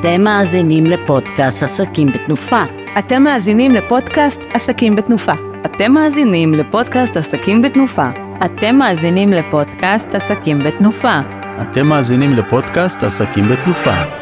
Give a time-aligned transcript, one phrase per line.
[0.00, 2.62] אתם מאזינים לפודקאסט עסקים בתנופה.
[2.98, 5.32] אתם מאזינים לפודקאסט עסקים בתנופה.
[5.64, 8.10] אתם מאזינים לפודקאסט עסקים בתנופה.
[8.44, 11.20] אתם מאזינים לפודקאסט עסקים בתנופה.
[11.62, 14.20] אתם מאזינים לפודקאסט עסקים בתנופה.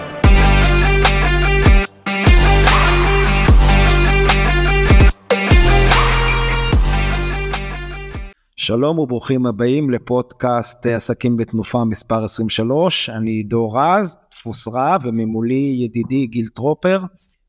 [8.57, 16.27] שלום וברוכים הבאים לפודקאסט עסקים בתנופה מספר 23, אני דור רז, דפוס רב, וממולי ידידי
[16.27, 16.99] גיל טרופר.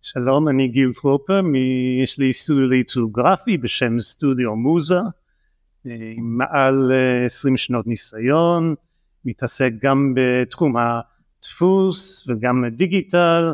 [0.02, 1.42] שלום, אני גיל טרופר.
[2.04, 4.96] יש לי סטודיו לעיצוב גרפי בשם סטודיו מוזה,
[5.88, 6.92] אה, עם מעל
[7.26, 8.76] 20 שנות ניסיון,
[9.26, 13.54] מתעסק גם בתחום הדפוס וגם דיגיטל,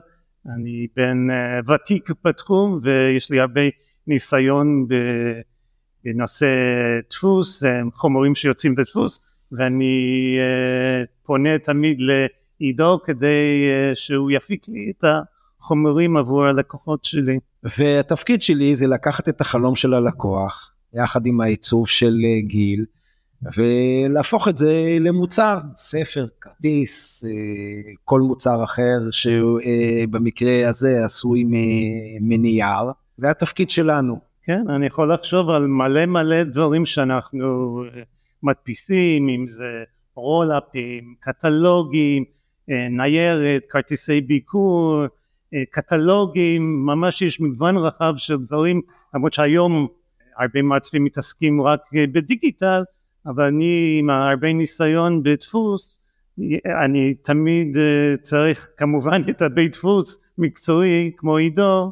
[0.56, 3.62] אני בן אה, ותיק בתחום ויש לי הרבה
[4.08, 4.88] ניסיון.
[6.04, 6.48] בנושא
[7.10, 9.22] דפוס, אה, חומרים שיוצאים בדפוס,
[9.52, 10.38] ואני
[11.24, 11.98] פונה תמיד
[12.60, 15.04] לעידו כדי שהוא יפיק לי את
[15.60, 17.40] החומרים עבור הלקוחות שלי.
[17.78, 22.16] והתפקיד שלי זה לקחת את החלום של הלקוח, יחד עם העיצוב של
[22.48, 22.86] גיל,
[23.58, 27.24] ולהפוך את זה למוצר, ספר, כרטיס,
[28.04, 31.44] כל מוצר אחר שבמקרה הזה עשוי
[32.22, 34.20] מנייר, זה התפקיד שלנו.
[34.44, 37.82] כן, אני יכול לחשוב על מלא מלא דברים שאנחנו
[38.44, 39.84] מדפיסים, אם זה
[40.16, 42.24] רולאפים, קטלוגים,
[42.68, 45.04] ניירת, כרטיסי ביקור,
[45.72, 48.82] קטלוגים, ממש יש מגוון רחב של דברים,
[49.14, 49.88] למרות שהיום
[50.38, 52.84] הרבה מעצבים מתעסקים רק בדיגיטל,
[53.26, 56.00] אבל אני עם הרבה ניסיון בדפוס,
[56.86, 57.78] אני תמיד
[58.22, 61.92] צריך כמובן את הבית דפוס מקצועי כמו עידו,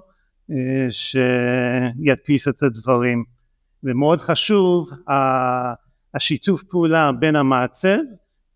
[0.89, 3.23] שידפיס את הדברים.
[3.83, 4.89] ומאוד חשוב
[6.13, 7.97] השיתוף פעולה בין המעצב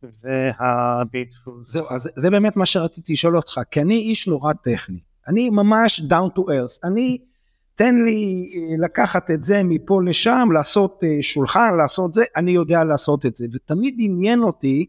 [0.03, 1.71] והבית דפוס.
[1.71, 5.99] זהו, אז זה באמת מה שרציתי לשאול אותך, כי אני איש נורא טכני, אני ממש
[5.99, 7.17] down to earth, אני,
[7.75, 8.45] תן לי
[8.79, 13.95] לקחת את זה מפה לשם, לעשות שולחן, לעשות זה, אני יודע לעשות את זה, ותמיד
[13.99, 14.85] עניין אותי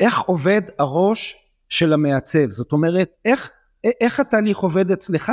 [0.00, 3.50] איך עובד הראש של המעצב, זאת אומרת, איך,
[4.00, 5.32] איך התהליך עובד אצלך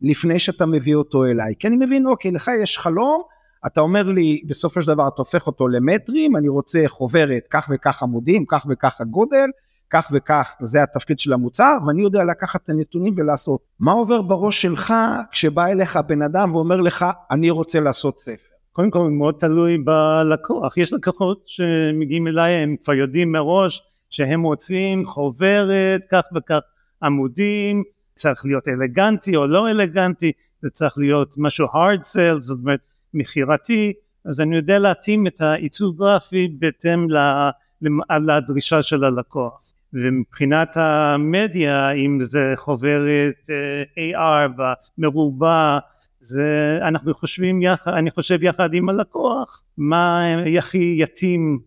[0.00, 3.22] לפני שאתה מביא אותו אליי, כי אני מבין, אוקיי, לך יש חלום,
[3.66, 8.02] אתה אומר לי בסופו של דבר אתה הופך אותו למטרים, אני רוצה חוברת כך וכך
[8.02, 9.46] עמודים, כך וכך הגודל,
[9.90, 13.60] כך וכך זה התפקיד של המוצר, ואני יודע לקחת את הנתונים ולעשות.
[13.80, 14.94] מה עובר בראש שלך
[15.30, 18.50] כשבא אליך בן אדם ואומר לך, אני רוצה לעשות ספר?
[18.72, 25.06] קודם כל מאוד תלוי בלקוח, יש לקוחות שמגיעים אליי, הם כבר יודעים מראש שהם רוצים
[25.06, 26.60] חוברת, כך וכך
[27.02, 27.82] עמודים,
[28.14, 30.32] צריך להיות אלגנטי או לא אלגנטי,
[30.62, 32.80] זה צריך להיות משהו hard sell, זאת אומרת
[33.14, 33.92] מכירתי,
[34.24, 37.06] אז אני יודע להתאים את העיצוב גרפי בהתאם
[38.26, 39.72] לדרישה של הלקוח.
[39.92, 43.46] ומבחינת המדיה, אם זה חוברת
[43.96, 44.60] AR
[44.98, 45.78] מרובע,
[46.20, 50.20] זה אנחנו חושבים יחד, אני חושב יחד עם הלקוח, מה
[50.58, 51.60] הכי יתאים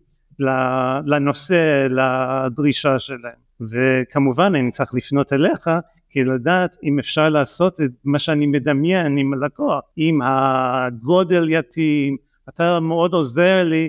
[1.06, 3.44] לנושא, לדרישה שלהם.
[3.60, 5.70] וכמובן אני צריך לפנות אליך
[6.14, 12.16] כי לדעת אם אפשר לעשות את מה שאני מדמיין עם הלקוח, אם הגודל יתאים,
[12.48, 13.88] אתה מאוד עוזר לי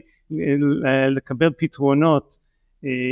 [1.09, 2.37] לקבל פתרונות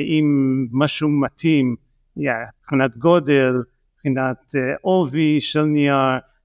[0.07, 0.25] אם
[0.71, 1.75] משהו מתאים,
[2.17, 3.53] מבחינת גודל,
[3.95, 5.95] מבחינת עובי של נייר,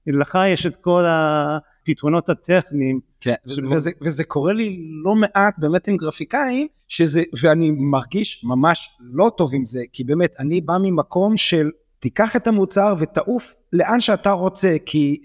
[0.07, 2.99] לך יש את כל הפתרונות הטכניים.
[3.21, 3.35] כן,
[3.71, 9.51] וזה, וזה קורה לי לא מעט באמת עם גרפיקאים, שזה, ואני מרגיש ממש לא טוב
[9.53, 14.75] עם זה, כי באמת אני בא ממקום של תיקח את המוצר ותעוף לאן שאתה רוצה,
[14.85, 15.21] כי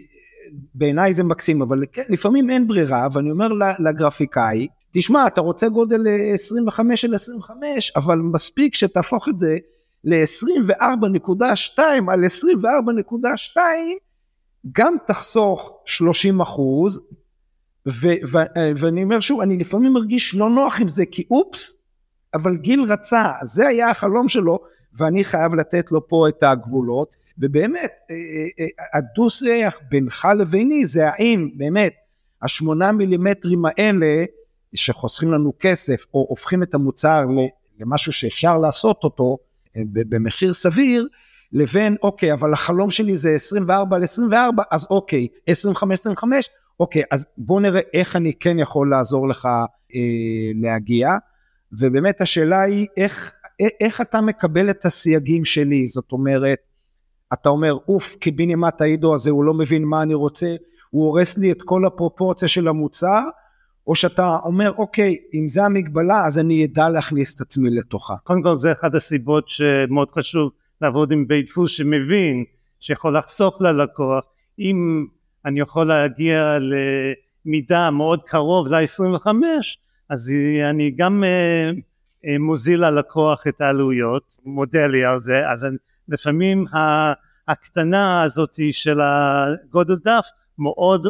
[0.75, 3.49] בעיניי זה מקסים, אבל כן, לפעמים אין ברירה, ואני אומר
[3.79, 6.01] לגרפיקאי, תשמע, אתה רוצה גודל
[6.35, 9.57] 25 של 25, אבל מספיק שתהפוך את זה
[10.05, 12.25] ל-24.2 על
[13.57, 13.59] 24.2,
[14.73, 17.03] גם תחסוך 30 אחוז,
[18.77, 21.77] ואני אומר שוב, אני לפעמים מרגיש לא נוח עם זה, כי אופס,
[22.35, 24.59] אבל גיל רצה, זה היה החלום שלו,
[24.97, 27.93] ואני חייב לתת לו פה את הגבולות, ובאמת,
[28.95, 31.93] הדו שיח בינך לביני זה האם באמת
[32.43, 34.25] השמונה מילימטרים האלה
[34.75, 37.25] שחוסכים לנו כסף או הופכים את המוצר
[37.81, 39.39] למשהו שאפשר לעשות אותו
[39.85, 41.07] במחיר סביר,
[41.53, 46.49] לבין אוקיי אבל החלום שלי זה 24 על 24 אז אוקיי 25 25
[46.81, 49.49] אוקיי אז בוא נראה איך אני כן יכול לעזור לך
[49.95, 50.01] אה,
[50.55, 51.09] להגיע.
[51.73, 53.33] ובאמת השאלה היא איך
[53.81, 56.59] איך אתה מקבל את הסייגים שלי, זאת אומרת,
[57.33, 60.55] אתה אומר, אוף, קיבינימט העידו הזה, הוא לא מבין מה אני רוצה,
[60.91, 63.23] הוא הורס לי את כל הפרופורציה של המוצר,
[63.87, 68.15] או שאתה אומר, אוקיי, אם זה המגבלה, אז אני אדע להכניס את עצמי לתוכה.
[68.25, 72.45] קודם כל, זה אחת הסיבות שמאוד חשוב לעבוד עם בית דפוס שמבין,
[72.81, 74.25] שיכול לחסוך ללקוח,
[74.59, 75.07] אם
[75.45, 76.57] אני יכול להגיע
[77.45, 79.27] למידה מאוד קרוב ל-25,
[80.11, 80.33] אז
[80.71, 81.71] אני גם אה,
[82.41, 85.67] מוזיל ללקוח את העלויות, מודה לי על זה, אז
[86.09, 86.65] לפעמים
[87.49, 90.27] הקטנה הזאת של הגודל דף
[90.59, 91.07] מאוד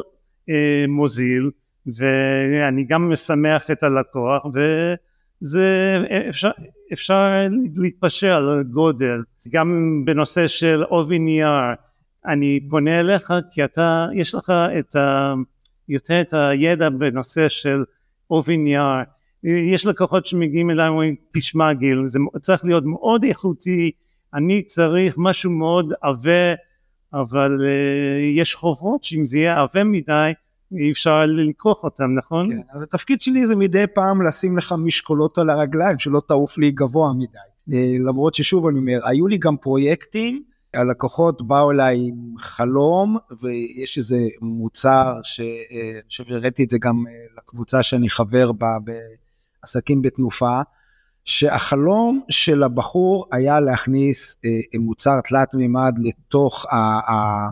[0.49, 1.51] אה, מוזיל,
[1.87, 6.51] ואני גם משמח את הלקוח, וזה אפשר,
[6.93, 7.17] אפשר
[7.77, 11.49] להתפשר על גודל, גם בנושא של עובי נייר,
[12.27, 15.35] אני פונה אליך כי אתה, יש לך את ה,
[15.89, 17.85] יותר את הידע בנושא של
[18.27, 18.83] עובי נייר,
[19.45, 23.91] יש לקוחות שמגיעים אליי ואומרים תשמע גיל זה צריך להיות מאוד איכותי
[24.35, 26.55] אני צריך משהו מאוד עבה
[27.15, 30.33] אבל uh, יש חובות שאם זה יהיה עבה מדי
[30.79, 32.51] אי אפשר לכרוך אותם נכון?
[32.51, 36.71] כן, אז התפקיד שלי זה מדי פעם לשים לך משקולות על הרגליים שלא תעוף לי
[36.71, 37.39] גבוה מדי
[37.73, 40.43] אה, למרות ששוב אני אומר היו לי גם פרויקטים
[40.75, 47.13] הלקוחות באו אליי עם חלום ויש איזה מוצר שאני חושב שהראיתי את זה גם אה,
[47.39, 48.79] לקבוצה שאני חבר בה
[49.65, 50.61] בעסקים בתנופה
[51.25, 57.49] שהחלום של הבחור היה להכניס אה, מוצר תלת מימד לתוך, ה, ה,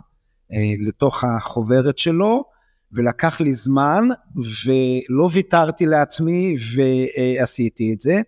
[0.53, 2.43] אה, לתוך החוברת שלו
[2.91, 8.21] ולקח לי זמן ולא ויתרתי לעצמי ועשיתי את זה.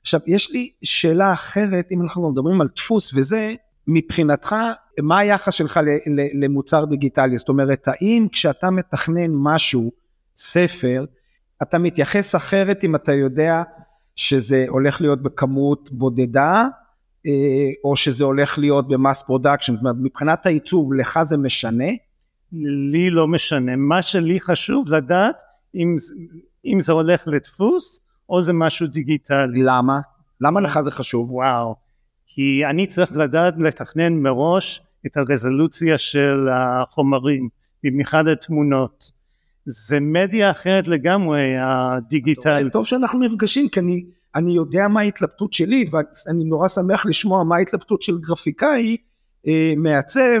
[0.00, 3.54] עכשיו יש לי שאלה אחרת אם אנחנו מדברים על דפוס וזה
[3.86, 4.54] מבחינתך,
[5.02, 5.80] מה היחס שלך
[6.34, 7.38] למוצר דיגיטלי?
[7.38, 9.90] זאת אומרת, האם כשאתה מתכנן משהו,
[10.36, 11.04] ספר,
[11.62, 13.62] אתה מתייחס אחרת אם אתה יודע
[14.16, 16.66] שזה הולך להיות בכמות בודדה,
[17.26, 17.32] אה,
[17.84, 21.88] או שזה הולך להיות ב mass production, זאת אומרת, מבחינת העיצוב, לך זה משנה?
[22.90, 25.42] לי לא משנה, מה שלי חשוב לדעת
[25.74, 25.96] אם,
[26.64, 29.62] אם זה הולך לדפוס או זה משהו דיגיטלי.
[29.62, 30.00] למה?
[30.40, 31.30] למה לך זה חשוב?
[31.32, 31.74] וואו.
[32.26, 37.48] כי אני צריך לדעת לתכנן מראש את הרזולוציה של החומרים,
[37.84, 39.17] במיוחד התמונות.
[39.70, 42.62] זה מדיה אחרת לגמרי, הדיגיטל.
[42.62, 44.04] טוב, טוב שאנחנו נפגשים, כי אני,
[44.34, 48.96] אני יודע מה ההתלבטות שלי, ואני נורא שמח לשמוע מה ההתלבטות של גרפיקאי
[49.46, 50.40] אה, מעצב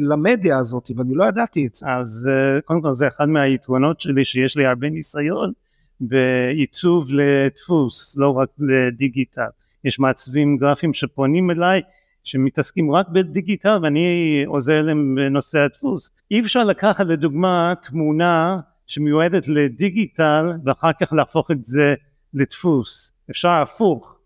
[0.00, 1.86] למדיה הזאת, ואני לא ידעתי את זה.
[1.88, 5.52] אז אה, קודם כל זה אחד מהיתרונות שלי, שיש לי הרבה ניסיון
[6.00, 9.48] בעיצוב לדפוס, לא רק לדיגיטל.
[9.84, 11.80] יש מעצבים גרפיים שפונים אליי
[12.24, 16.10] שמתעסקים רק בדיגיטל ואני עוזר להם בנושא הדפוס.
[16.30, 21.94] אי אפשר לקחת לדוגמה תמונה שמיועדת לדיגיטל ואחר כך להפוך את זה
[22.34, 23.12] לדפוס.
[23.30, 24.18] אפשר הפוך.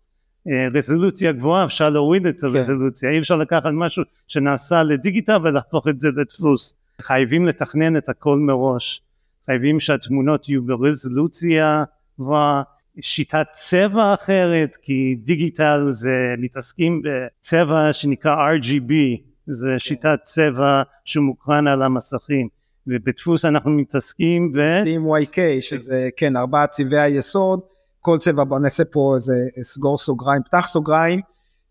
[0.47, 3.09] אה, רזולוציה גבוהה אפשר להוריד את הרזולוציה.
[3.09, 3.13] כן.
[3.13, 6.73] אי אפשר לקחת משהו שנעשה לדיגיטל ולהפוך את זה לדפוס.
[7.01, 9.01] חייבים לתכנן את הכל מראש.
[9.45, 11.83] חייבים שהתמונות יהיו ברזולוציה
[12.19, 12.63] גבוהה.
[13.01, 18.93] שיטת צבע אחרת, כי דיגיטל זה מתעסקים בצבע שנקרא RGB,
[19.47, 19.79] זה כן.
[19.79, 22.47] שיטת צבע שמוקרן על המסכים.
[22.87, 24.57] ובדפוס אנחנו מתעסקים ב...
[24.83, 27.59] CMYK, שזה כן ארבעה צבעי היסוד,
[28.01, 31.21] כל צבע, בוא נעשה פה איזה סגור סוגריים, פתח סוגריים,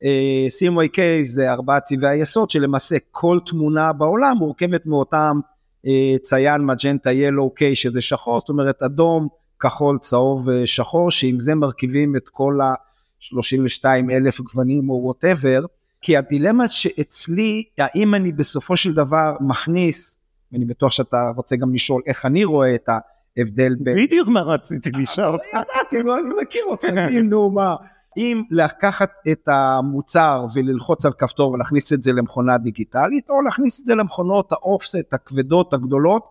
[0.05, 5.41] אה, CMYK זה ארבעה צבעי היסוד, שלמעשה כל תמונה בעולם מורכבת מאותם
[5.87, 9.29] אה, cyan magenta yellow K שזה שחור, זאת אומרת אדום,
[9.61, 15.61] כחול, צהוב ושחור, שעם זה מרכיבים את כל ה-32 אלף גוונים או whatever,
[16.01, 20.21] כי הדילמה שאצלי, האם אני בסופו של דבר מכניס,
[20.53, 23.97] ואני בטוח שאתה רוצה גם לשאול איך אני רואה את ההבדל בין...
[23.97, 25.39] בדיוק מה רציתי לשאול.
[25.49, 27.77] ידעתי, אני מכיר אותך, כאילו מה.
[28.17, 33.87] אם לקחת את המוצר וללחוץ על כפתור ולהכניס את זה למכונה דיגיטלית, או להכניס את
[33.87, 36.23] זה למכונות האופסט הכבדות הגדולות,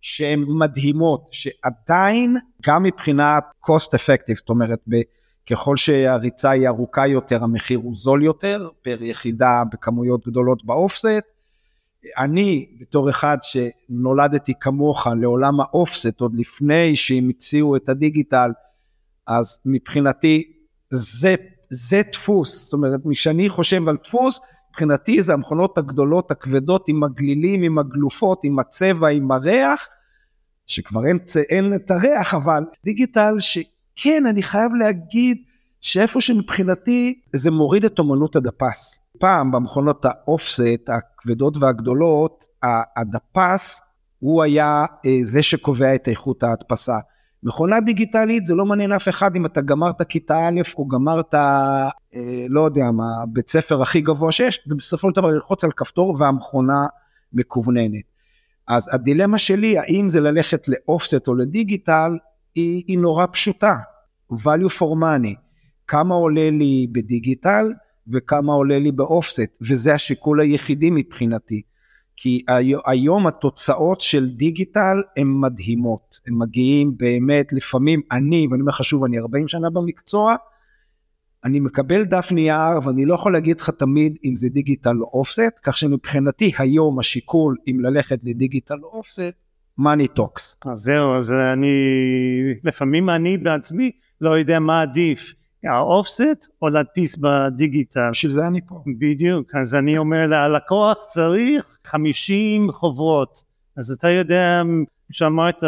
[0.00, 4.84] שהן מדהימות, שעדיין גם מבחינת cost effective, זאת אומרת
[5.50, 11.24] ככל שהריצה היא ארוכה יותר המחיר הוא זול יותר פר יחידה בכמויות גדולות באופסט.
[12.18, 18.50] אני בתור אחד שנולדתי כמוך לעולם האופסט עוד לפני שהם הציעו את הדיגיטל,
[19.26, 20.52] אז מבחינתי
[20.90, 21.34] זה,
[21.70, 27.62] זה דפוס, זאת אומרת כשאני חושב על דפוס מבחינתי זה המכונות הגדולות הכבדות עם הגלילים,
[27.62, 29.88] עם הגלופות, עם הצבע, עם הריח,
[30.66, 31.18] שכבר אין,
[31.50, 35.36] אין את הריח, אבל דיגיטל שכן, אני חייב להגיד
[35.80, 38.98] שאיפה שמבחינתי זה מוריד את אומנות הדפס.
[39.18, 42.44] פעם במכונות האופסט הכבדות והגדולות,
[42.96, 43.80] הדפס
[44.18, 46.98] הוא היה אה, זה שקובע את איכות ההדפסה.
[47.42, 51.88] מכונה דיגיטלית זה לא מעניין אף אחד אם אתה גמרת כיתה א' או גמרת אה,
[52.48, 56.86] לא יודע מה בית ספר הכי גבוה שיש ובסופו של דבר ללחוץ על כפתור והמכונה
[57.32, 58.04] מקווננת.
[58.68, 62.12] אז הדילמה שלי האם זה ללכת לאופסט או לדיגיטל
[62.54, 63.76] היא, היא נורא פשוטה
[64.32, 65.34] value for money
[65.90, 67.72] כמה עולה לי בדיגיטל
[68.12, 71.62] וכמה עולה לי באופסט, וזה השיקול היחידי מבחינתי.
[72.22, 72.42] כי
[72.86, 79.04] היום התוצאות של דיגיטל הן מדהימות, הם מגיעים באמת לפעמים, אני, ואני אומר לך שוב,
[79.04, 80.34] אני 40 שנה במקצוע,
[81.44, 85.60] אני מקבל דף נייר ואני לא יכול להגיד לך תמיד אם זה דיגיטל או אופסט,
[85.62, 89.34] כך שמבחינתי היום השיקול אם ללכת לדיגיטל או אופסט,
[89.78, 90.56] money talks.
[90.66, 91.68] אז זהו, אז אני,
[92.64, 95.32] לפעמים אני בעצמי לא יודע מה עדיף,
[95.64, 98.10] האופסט או להדפיס בדיגיטל.
[98.10, 98.82] בשביל זה אני פה.
[98.98, 103.42] בדיוק, אז אני אומר ללקוח צריך 50 חוברות,
[103.76, 104.62] אז אתה יודע
[105.10, 105.62] שאמרת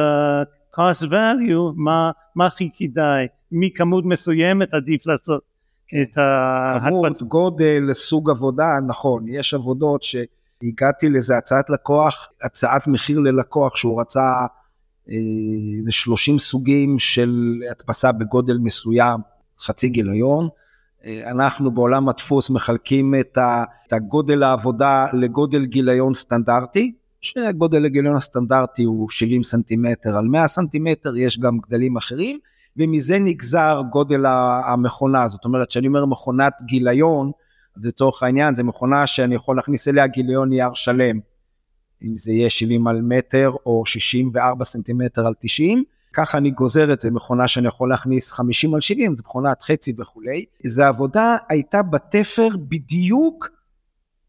[0.74, 5.42] cost value, מה, מה הכי כדאי, מכמות מסוימת עדיף לעשות
[6.02, 6.78] את ה...
[6.84, 14.00] כמות, גודל, סוג עבודה, נכון, יש עבודות שהגעתי לאיזה הצעת לקוח, הצעת מחיר ללקוח שהוא
[14.00, 14.46] רצה
[15.08, 19.20] איזה אה, 30 סוגים של הדפסה בגודל מסוים,
[19.62, 20.48] חצי גיליון.
[21.04, 23.38] אה, אנחנו בעולם הדפוס מחלקים את
[23.92, 30.16] הגודל העבודה לגודל גיליון סטנדרטי, שגודל הגיליון הסטנדרטי הוא 70 סנטימטר.
[30.16, 32.38] על 100 סנטימטר, יש גם גדלים אחרים,
[32.76, 34.26] ומזה נגזר גודל
[34.72, 37.30] המכונה, זאת אומרת שאני אומר מכונת גיליון,
[37.76, 41.20] לצורך העניין זה מכונה שאני יכול להכניס אליה גיליון נייר שלם,
[42.02, 47.00] אם זה יהיה 70 על מטר או 64 סנטימטר על 90, ככה אני גוזר את
[47.00, 50.44] זה, מכונה שאני יכול להכניס 50 על 70, זה מכונת חצי וכולי.
[50.66, 53.48] זו עבודה הייתה בתפר בדיוק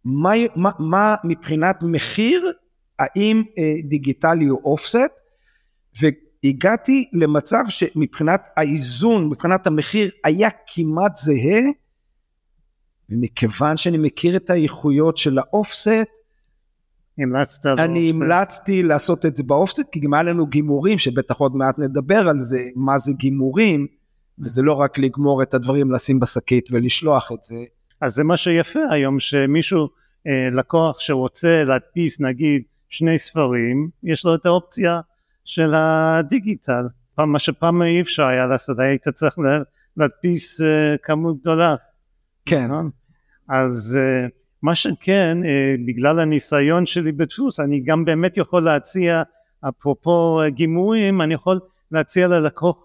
[0.06, 2.52] מה, מה, מה מבחינת מחיר,
[3.00, 5.12] האם אה, דיגיטלי או אופסט,
[6.02, 11.62] והגעתי למצב שמבחינת האיזון, מבחינת המחיר, היה כמעט זהה,
[13.10, 16.10] ומכיוון שאני מכיר את האיכויות של האופסט,
[17.18, 21.80] המלצת אני המלצתי לעשות את זה באופסט, כי גם היה לנו גימורים, שבטח עוד מעט
[21.80, 23.88] נדבר על זה, מה זה גימורים,
[24.40, 27.56] וזה לא רק לגמור את הדברים, לשים בשקית ולשלוח את זה.
[28.02, 29.88] אז זה מה שיפה היום, שמישהו,
[30.28, 35.00] אה, לקוח שרוצה להדפיס נגיד שני ספרים, יש לו את האופציה
[35.46, 36.88] של הדיגיטל.
[37.16, 39.36] פעם, מה שפעם אי אפשר היה לעשות, היית צריך
[39.98, 41.76] להדפיס אה, כמות גדולה.
[42.46, 42.66] כן.
[42.66, 42.90] נכון?
[43.50, 44.28] אז אה,
[44.64, 49.24] מה שכן, אה, בגלל הניסיון שלי בדפוס, אני גם באמת יכול להציע,
[49.70, 51.60] אפרופו אה, גימורים, אני יכול
[51.92, 52.76] להציע ללקוח,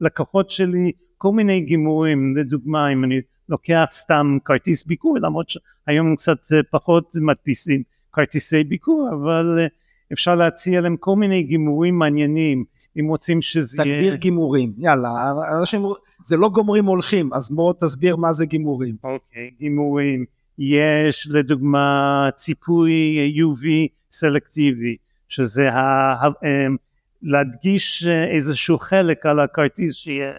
[0.00, 6.38] ללקוחות שלי כל מיני גימורים, לדוגמה אם אני לוקח סתם כרטיס ביקור, למרות שהיום קצת
[6.52, 7.82] אה, פחות מדפיסים
[8.12, 9.66] כרטיסי ביקור, אבל
[10.12, 12.64] אפשר להציע להם כל מיני גימורים מעניינים,
[13.00, 13.96] אם רוצים שזה יהיה...
[13.96, 15.82] תגדיר גימורים, יאללה, אנשים,
[16.24, 18.96] זה לא גומרים הולכים, אז בוא תסביר מה זה גימורים.
[19.04, 20.24] אוקיי, okay, גימורים.
[20.62, 23.66] יש לדוגמה ציפוי UV
[24.10, 24.96] סלקטיבי,
[25.28, 26.76] שזה ה, אמ,
[27.22, 30.32] להדגיש איזשהו חלק על הכרטיס שיהיה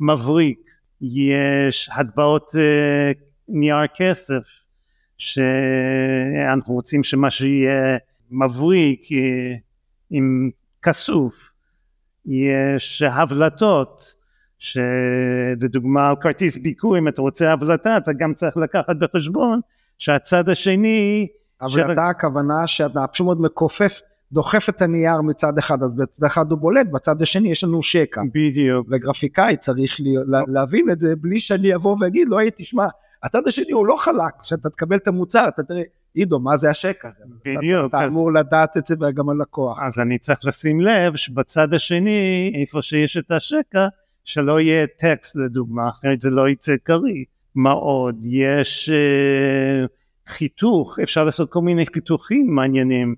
[0.00, 0.58] מבריק,
[1.00, 3.12] יש הטבעות אה,
[3.48, 4.42] נייר כסף,
[5.18, 7.96] שאנחנו רוצים שמה שיהיה
[8.30, 9.54] מבריק אה,
[10.10, 10.50] עם
[10.82, 11.50] כסוף,
[12.26, 14.14] יש הבלטות
[14.58, 19.60] שלדוגמה על כרטיס ביקור אם אתה רוצה הבלטה אתה גם צריך לקחת בחשבון
[19.98, 21.26] שהצד השני
[21.60, 21.98] הבלטה של...
[21.98, 24.00] הכוונה שאתה פשוט מאוד מכופף
[24.32, 28.22] דוחף את הנייר מצד אחד אז בצד אחד הוא בולט בצד השני יש לנו שקע.
[28.34, 28.86] בדיוק.
[28.90, 32.86] וגרפיקאי צריך לי, לה, להבין את זה בלי שאני אבוא ואגיד לא הייתי תשמע
[33.22, 34.34] הצד השני הוא לא חלק.
[34.40, 35.82] כשאתה תקבל את המוצר אתה תראה
[36.14, 37.24] עידו מה זה השקע הזה?
[37.44, 38.12] בדיוק אתה, אתה אז...
[38.12, 39.78] אמור לדעת את זה גם הלקוח.
[39.86, 43.86] אז אני צריך לשים לב שבצד השני איפה שיש את השקע
[44.28, 47.24] שלא יהיה טקסט לדוגמה, אחרת זה לא יצא קריא.
[47.54, 48.16] מה עוד?
[48.22, 49.88] יש uh,
[50.26, 53.14] חיתוך, אפשר לעשות כל מיני חיתוכים מעניינים.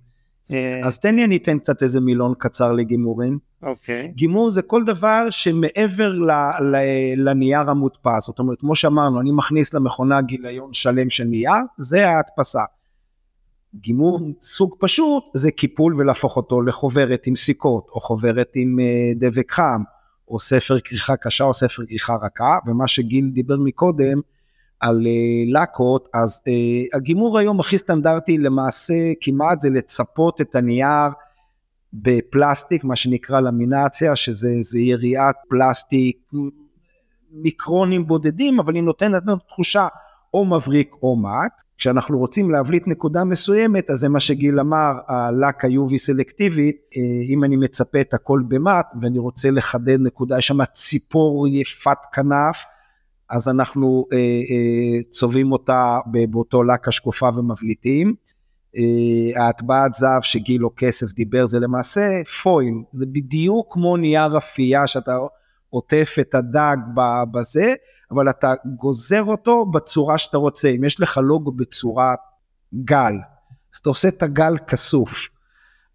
[0.52, 3.38] אה, אז תן לי אני אתן קצת איזה מילון קצר לגימורים.
[3.62, 4.04] אוקיי.
[4.04, 4.14] Okay.
[4.14, 6.30] גימור זה כל דבר שמעבר ל,
[6.62, 6.76] ל,
[7.16, 12.62] לנייר המודפס, זאת אומרת כמו שאמרנו אני מכניס למכונה גיליון שלם של נייר, זה ההדפסה.
[13.74, 19.52] גימור סוג פשוט זה קיפול ולהפוך אותו לחוברת עם סיכות או חוברת עם uh, דבק
[19.52, 19.82] חם
[20.30, 24.20] או ספר כריכה קשה או ספר כריכה רכה, ומה שגיל דיבר מקודם
[24.80, 31.10] על uh, לקות, אז uh, הגימור היום הכי סטנדרטי למעשה כמעט זה לצפות את הנייר
[31.92, 36.32] בפלסטיק, מה שנקרא למינציה, שזה יריעת פלסטיק,
[37.32, 39.88] מיקרונים בודדים, אבל היא נותנת תחושה
[40.34, 41.62] או מבריק או מט.
[41.78, 47.44] כשאנחנו רוצים להבליט נקודה מסוימת, אז זה מה שגיל אמר, הלק ה-UV סלקטיבית, אה, אם
[47.44, 52.64] אני מצפה את הכל במט ואני רוצה לחדד נקודה, יש שם ציפור יפת כנף,
[53.30, 55.98] אז אנחנו אה, אה, צובעים אותה
[56.30, 58.14] באותו לק השקופה ומבליטים.
[58.76, 64.86] אה, ההטבעת זהב שגיל או כסף דיבר זה למעשה פויל, זה בדיוק כמו נייר אפייה
[64.86, 65.16] שאתה
[65.70, 66.76] עוטף את הדג
[67.32, 67.74] בזה,
[68.10, 70.68] אבל אתה גוזר אותו בצורה שאתה רוצה.
[70.68, 72.18] אם יש לך לוגו בצורת
[72.74, 73.14] גל,
[73.74, 75.28] אז אתה עושה את הגל כסוף.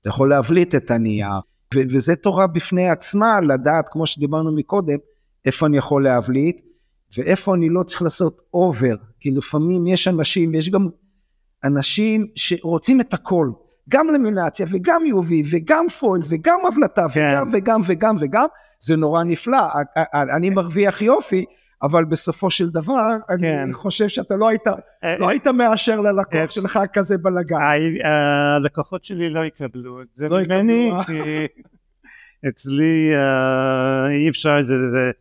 [0.01, 1.39] אתה יכול להבליט את הנייר,
[1.75, 4.98] ו- וזה תורה בפני עצמה, לדעת, כמו שדיברנו מקודם,
[5.46, 6.62] איפה אני יכול להבליט,
[7.17, 10.89] ואיפה אני לא צריך לעשות over, כי לפעמים יש אנשים, יש גם
[11.63, 13.50] אנשים שרוצים את הכל,
[13.89, 17.27] גם למינציה וגם UV וגם foil וגם הבלטה כן.
[17.30, 18.46] וגם וגם וגם וגם,
[18.80, 19.58] זה נורא נפלא,
[20.13, 21.46] אני מרוויח יופי,
[21.84, 23.08] אבל בסופו של דבר,
[23.39, 23.60] כן.
[23.63, 24.68] אני חושב שאתה לא היית,
[25.04, 27.58] אה, לא היית מאשר ללקוח אה, שלך כזה בלאגן.
[28.58, 31.48] הלקוחות שלי לא יקבלו את זה לא ממני, כי
[32.50, 35.12] אצלי אה, אי אפשר, זה, זה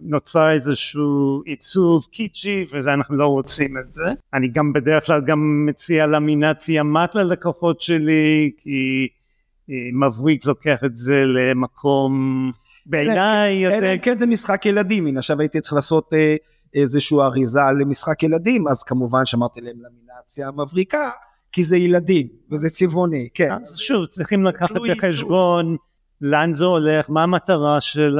[0.00, 4.04] נוצר איזשהו עיצוב קיצ'י ואנחנו לא רוצים את זה.
[4.34, 9.08] אני גם בדרך כלל גם מציע למינציה מת ללקוחות שלי, כי
[9.92, 12.50] מבריק לוקח את זה למקום
[12.86, 13.94] בעיניי יותר...
[14.02, 16.36] כן זה משחק ילדים, הנה עכשיו הייתי צריך לעשות אה,
[16.74, 21.10] איזושהי אריזה למשחק ילדים, אז כמובן שמרתי להם למינציה המבריקה,
[21.52, 23.52] כי זה ילדים וזה צבעוני, כן.
[23.52, 25.76] אז שוב, צריכים לקחת בחשבון
[26.20, 28.18] לאן זה הולך, מה המטרה של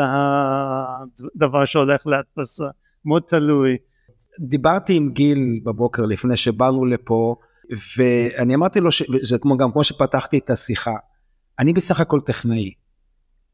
[1.35, 2.64] הדבר שהולך להדפסה,
[3.04, 3.76] מאוד תלוי.
[4.40, 7.37] דיברתי עם גיל בבוקר לפני שבאנו לפה,
[7.97, 8.90] ואני אמרתי לו,
[9.23, 10.95] זה כמו גם כמו שפתחתי את השיחה,
[11.59, 12.73] אני בסך הכל טכנאי,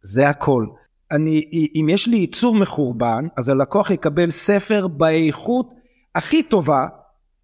[0.03, 0.67] זה הכל.
[1.11, 5.71] אני, אם יש לי עיצוב מחורבן, אז הלקוח יקבל ספר באיכות
[6.15, 6.87] הכי טובה,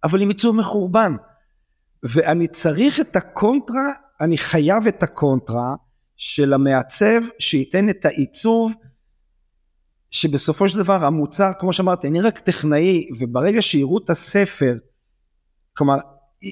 [0.03, 1.15] אבל עם עיצוב מחורבן.
[2.03, 3.91] ואני צריך את הקונטרה,
[4.21, 5.75] אני חייב את הקונטרה
[6.25, 8.73] של המעצב שייתן את העיצוב
[10.11, 14.77] שבסופו של דבר המוצר, כמו שאמרתי, אני רק טכנאי, וברגע שיראו את הספר,
[15.77, 15.95] כלומר,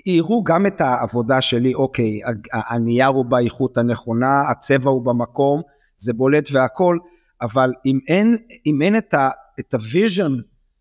[0.06, 2.20] יראו גם את העבודה שלי, אוקיי,
[2.54, 5.62] הנייר הוא באיכות הנכונה, הצבע הוא במקום,
[5.98, 6.98] זה בולט והכל,
[7.42, 10.32] אבל אם אין, אם אין את, ה, את ה vision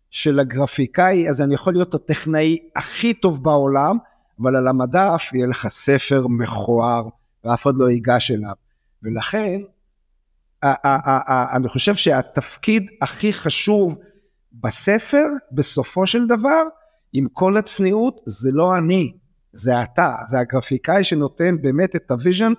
[0.09, 3.97] של הגרפיקאי, אז אני יכול להיות הטכנאי הכי טוב בעולם,
[4.41, 7.03] אבל על המדף יהיה לך ספר מכוער,
[7.43, 8.60] ואף אחד לא ייגש אליו.
[9.03, 9.61] ולכן,
[11.53, 13.97] אני חושב שהתפקיד הכי חשוב
[14.53, 16.63] בספר, בסופו של דבר,
[17.13, 19.13] עם כל הצניעות, זה לא אני,
[19.53, 22.53] זה אתה, זה הגרפיקאי שנותן באמת את ה vision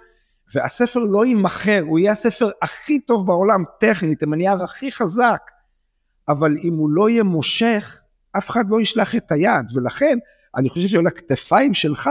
[0.54, 5.50] והספר לא יימכר, הוא יהיה הספר הכי טוב בעולם טכנית, עם הנייר הכי חזק,
[6.28, 8.02] אבל אם הוא לא יהיה מושך,
[8.38, 10.18] אף אחד לא ישלח את היד, ולכן
[10.56, 12.10] אני חושב שעל הכתפיים שלך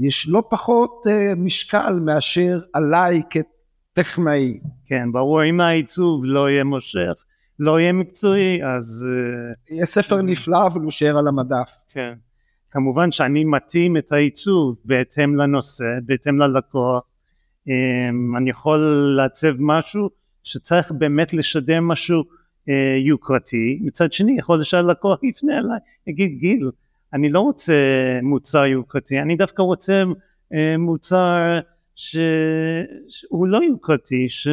[0.00, 4.60] יש לא פחות uh, משקל מאשר עליי כטכנאי.
[4.86, 7.24] כן, ברור, אם העיצוב לא יהיה מושך,
[7.58, 9.08] לא יהיה מקצועי, אז...
[9.08, 9.74] Uh...
[9.74, 11.70] יהיה ספר נפלא, אבל הוא יישאר על המדף.
[11.88, 12.14] כן.
[12.70, 17.02] כמובן שאני מתאים את העיצוב בהתאם לנושא, בהתאם ללקוח,
[17.68, 18.78] אמ, אני יכול
[19.16, 20.10] לעצב משהו
[20.42, 22.24] שצריך באמת לשדר משהו
[22.68, 26.70] אה, יוקרתי, מצד שני יכול שהלקוח יפנה אליי, יגיד גיל,
[27.14, 27.74] אני לא רוצה
[28.22, 30.02] מוצר יוקרתי, אני דווקא רוצה
[30.54, 31.60] אה, מוצר
[31.94, 34.48] שהוא לא יוקרתי, ש...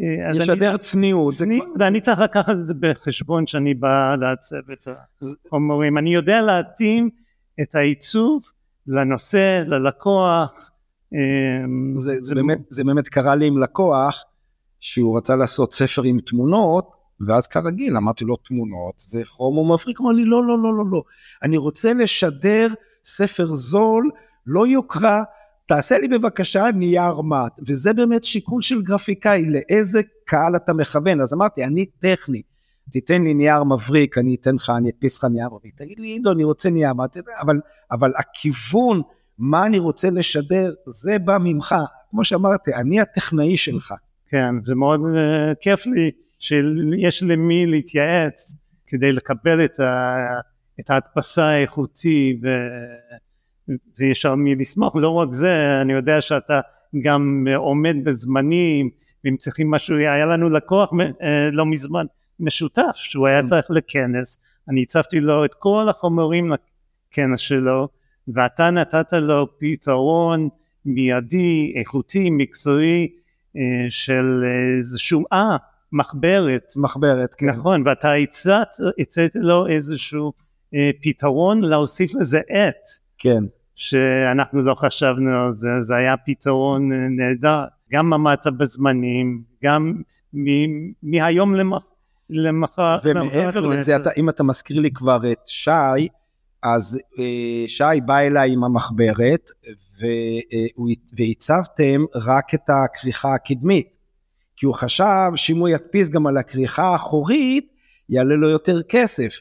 [0.00, 1.34] אה, ישדר אני, צניעות.
[1.34, 4.88] צניע, ואני צריך לקחת את זה בחשבון כשאני בא לעצב את
[5.46, 5.98] החומרים.
[5.98, 7.10] אני יודע להתאים
[7.62, 8.42] את העיצוב
[8.86, 10.70] לנושא, ללקוח,
[11.12, 14.24] אמ, זה, זה, באמת, זה באמת קרה לי עם לקוח
[14.80, 16.90] שהוא רצה לעשות ספר עם תמונות
[17.26, 21.02] ואז כרגיל אמרתי לו תמונות זה חום מפריק אמר לי לא לא לא לא לא
[21.42, 22.66] אני רוצה לשדר
[23.04, 24.10] ספר זול
[24.46, 25.22] לא יוקרה
[25.66, 31.34] תעשה לי בבקשה נייר מת וזה באמת שיקול של גרפיקאי לאיזה קהל אתה מכוון אז
[31.34, 32.42] אמרתי אני טכנאי
[32.90, 36.32] תיתן לי נייר מבריק אני אתן לך אני אדפיס לך נייר מבריק תגיד לי עידו
[36.32, 37.60] אני רוצה נייר מת אבל
[37.90, 39.02] אבל הכיוון
[39.38, 41.74] מה אני רוצה לשדר, זה בא ממך.
[42.10, 43.94] כמו שאמרתי, אני הטכנאי שלך.
[44.28, 46.10] כן, זה מאוד uh, כיף לי
[46.44, 50.16] שיש למי להתייעץ כדי לקבל את, ה,
[50.80, 52.48] את ההדפסה האיכותי ו,
[53.98, 54.96] ויש על מי לסמוך.
[54.96, 56.60] לא רק זה, אני יודע שאתה
[57.02, 58.90] גם עומד בזמנים,
[59.24, 60.94] ואם צריכים משהו, היה לנו לקוח uh,
[61.52, 62.06] לא מזמן
[62.40, 63.46] משותף, שהוא היה כן.
[63.46, 67.88] צריך לכנס, אני הצבתי לו את כל החומרים לכנס שלו,
[68.28, 70.48] ואתה נתת לו פתרון
[70.84, 73.08] מיידי, איכותי, מקצועי
[73.56, 74.44] אה, של
[74.76, 75.56] איזשהו, אה,
[75.94, 76.72] מחברת.
[76.76, 77.46] מחברת, כן.
[77.46, 80.32] נכון, ואתה הצעת, הצעת לו איזשהו
[80.74, 82.84] אה, פתרון להוסיף לזה עט.
[83.18, 83.44] כן.
[83.76, 87.64] שאנחנו לא חשבנו על זה, זה היה פתרון אה, נהדר.
[87.92, 89.94] גם עמדת בזמנים, גם
[91.02, 91.54] מהיום
[92.30, 92.96] למחר.
[93.04, 96.08] ומעבר לזה, אם אתה מזכיר לי כבר את שי,
[96.62, 99.50] אז אה, שי בא אליי עם המחברת
[101.18, 103.94] והצבתם רק את הכריכה הקדמית.
[104.56, 107.74] כי הוא חשב שאם הוא ידפיס גם על הכריכה האחורית,
[108.08, 109.40] יעלה לו יותר כסף.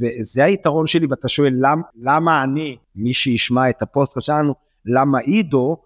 [0.00, 4.54] וזה היתרון שלי, ואתה שואל למ- למה אני, מי שישמע את הפוסט שלנו,
[4.86, 5.76] למה עידו?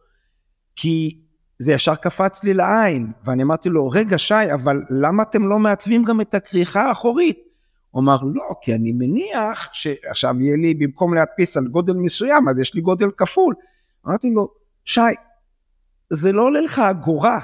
[0.77, 1.19] כי
[1.59, 6.05] זה ישר קפץ לי לעין, ואני אמרתי לו, רגע שי, אבל למה אתם לא מעצבים
[6.05, 7.39] גם את הכריכה האחורית?
[7.91, 12.59] הוא אמר, לא, כי אני מניח שעכשיו יהיה לי, במקום להדפיס על גודל מסוים, אז
[12.59, 13.55] יש לי גודל כפול.
[14.07, 14.49] אמרתי לו,
[14.85, 15.01] שי,
[16.13, 17.41] זה לא עולה לך אגורה,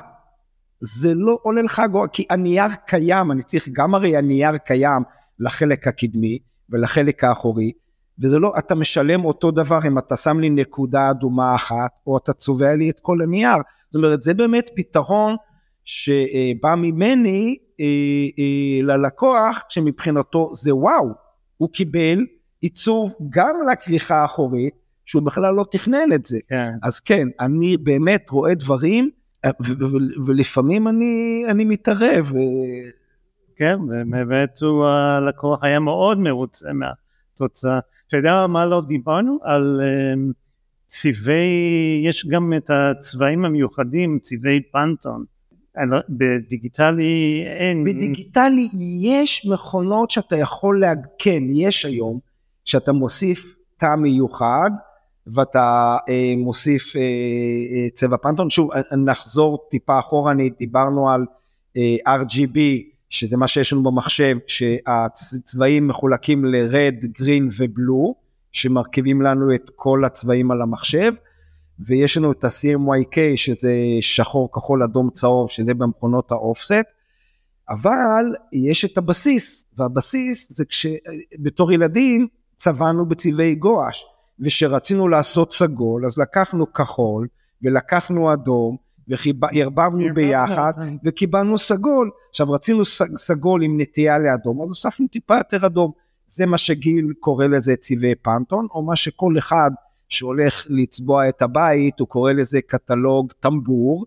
[0.85, 5.03] זה לא עולה לך אגורה, כי הנייר קיים, אני צריך גם הרי הנייר קיים
[5.39, 6.39] לחלק הקדמי
[6.71, 7.73] ולחלק האחורי,
[8.23, 12.33] וזה לא, אתה משלם אותו דבר אם אתה שם לי נקודה אדומה אחת, או אתה
[12.33, 13.57] צובע לי את כל הנייר.
[13.91, 15.37] זאת אומרת, זה באמת פתרון
[15.85, 17.87] שבא ממני אה,
[18.39, 21.09] אה, ללקוח, שמבחינתו זה וואו,
[21.57, 22.19] הוא קיבל
[22.61, 26.39] עיצוב גם לכריכה האחורית, שהוא בכלל לא תכנן את זה.
[26.49, 26.71] כן.
[26.83, 29.11] אז כן, אני באמת רואה דברים,
[30.27, 32.33] ולפעמים אני, אני מתערב.
[32.37, 32.43] אה,
[33.57, 37.79] כן, ובאמת הוא, הלקוח היה מאוד מרוצה מהתוצאה.
[38.09, 39.39] אתה יודע מה לא דיברנו?
[39.43, 39.81] על
[40.15, 40.33] אמ,
[40.87, 45.25] צבעי, יש גם את הצבעים המיוחדים, צבעי פנטון.
[45.75, 47.85] על- בדיגיטלי אין.
[47.85, 48.69] בדיגיטלי
[49.03, 50.93] יש מכונות שאתה יכול, לה...
[51.19, 52.19] כן, יש היום,
[52.65, 54.71] שאתה מוסיף תא מיוחד,
[55.27, 58.51] ואתה אה, מוסיף אה, אה, צבע פנטון.
[58.51, 61.27] שוב, אה, נחזור טיפה אחורנית, דיברנו על
[61.77, 62.59] אה, RGB,
[63.11, 68.15] שזה מה שיש לנו במחשב, שהצבעים מחולקים ל-red, green ובלו,
[68.53, 71.13] שמרכיבים לנו את כל הצבעים על המחשב,
[71.79, 76.87] ויש לנו את ה-CMYK, שזה שחור, כחול, אדום, צהוב, שזה במכונות האופסט,
[77.69, 84.05] אבל יש את הבסיס, והבסיס זה כשבתור ילדים צבענו בצבעי גואש,
[84.41, 87.29] וכשרצינו לעשות סגול, אז לקחנו כחול,
[87.63, 88.77] ולקחנו אדום,
[89.09, 90.73] וערבבנו ביחד,
[91.05, 92.11] וקיבלנו סגול.
[92.31, 92.85] עכשיו רצינו
[93.17, 95.93] סגול עם נטייה לאדום, אז הוספנו טיפה יותר אדום.
[96.27, 99.71] זה מה שגיל קורא לזה צבעי פנטון, או מה שכל אחד
[100.09, 104.07] שהולך לצבוע את הבית, הוא קורא לזה קטלוג טמבור.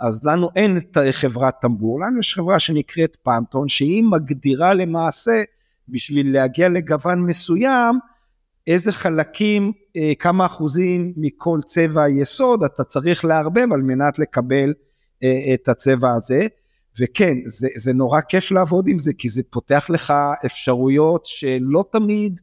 [0.00, 5.42] אז לנו אין את חברת טמבור, לנו יש חברה שנקראת פנטון, שהיא מגדירה למעשה,
[5.88, 7.98] בשביל להגיע לגוון מסוים,
[8.66, 14.74] איזה חלקים, אה, כמה אחוזים מכל צבע יסוד אתה צריך לערבב על מנת לקבל
[15.22, 16.46] אה, את הצבע הזה.
[17.00, 20.12] וכן, זה, זה נורא כיף לעבוד עם זה, כי זה פותח לך
[20.46, 22.40] אפשרויות שלא תמיד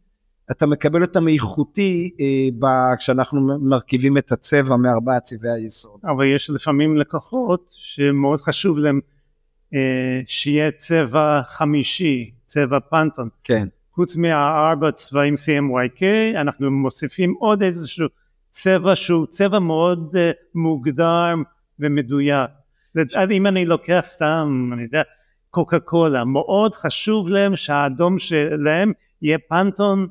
[0.51, 5.99] אתה מקבל אותם איכותי אה, כשאנחנו מרכיבים את הצבע מארבעה צבעי היסוד.
[6.05, 8.99] אבל יש לפעמים לקוחות שמאוד חשוב להם
[9.73, 13.29] אה, שיהיה צבע חמישי, צבע פנטון.
[13.43, 13.67] כן.
[13.95, 16.03] חוץ מהארבע צבעים CMYK,
[16.41, 18.07] אנחנו מוסיפים עוד איזשהו
[18.49, 21.33] צבע שהוא צבע מאוד אה, מוגדר
[21.79, 22.49] ומדויק.
[23.31, 25.01] אם אני לוקח סתם, אני יודע,
[25.49, 30.07] קוקה קולה, מאוד חשוב להם שהאדום שלהם יהיה פנטון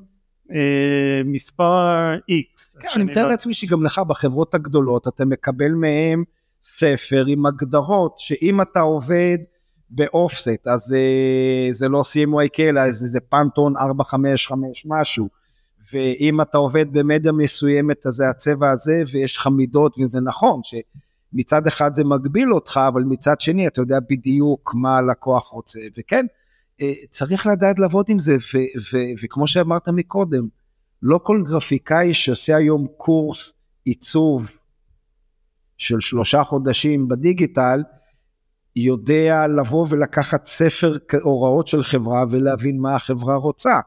[0.53, 2.81] אה, מספר X.
[2.81, 6.25] כן, אני מתאר לעצמי שגם לך בחברות הגדולות אתה מקבל מהם
[6.61, 9.39] ספר עם הגדרות שאם אתה עובד
[9.95, 15.29] באופסט אז אה, זה לא CMYK אלא זה, זה פנטון 455 משהו.
[15.93, 21.67] ואם אתה עובד במדיה מסוימת אז זה הצבע הזה ויש לך מידות וזה נכון שמצד
[21.67, 25.81] אחד זה מגביל אותך אבל מצד שני אתה יודע בדיוק מה הלקוח רוצה.
[25.99, 26.27] וכן
[26.81, 30.49] אה, צריך לדעת לעבוד עם זה ו- ו- וכמו שאמרת מקודם
[31.03, 34.51] לא כל גרפיקאי שעושה היום קורס עיצוב
[35.79, 37.83] של שלושה חודשים בדיגיטל,
[38.77, 43.81] יודע לבוא ולקחת ספר הוראות של חברה ולהבין מה החברה רוצה.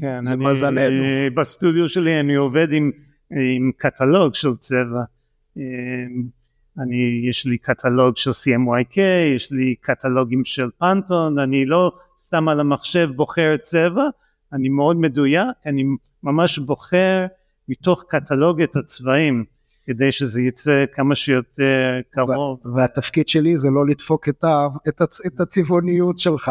[0.00, 1.04] כן, אני, למזלנו.
[1.04, 2.90] אה, בסטודיו שלי אני עובד עם,
[3.30, 5.02] עם קטלוג של צבע.
[5.58, 5.62] אה,
[6.78, 9.00] אני, יש לי קטלוג של CMYK,
[9.36, 14.04] יש לי קטלוגים של פנטון, אני לא סתם על המחשב בוחר צבע,
[14.52, 15.84] אני מאוד מדויק, אני
[16.22, 17.26] ממש בוחר
[17.68, 19.44] מתוך קטלוג את הצבעים,
[19.90, 22.60] כדי שזה יצא כמה שיותר קרוב.
[22.74, 26.50] והתפקיד שלי זה לא לדפוק את, ה, את, הצ, את הצבעוניות שלך.